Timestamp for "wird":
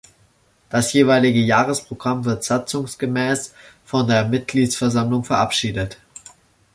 2.25-2.43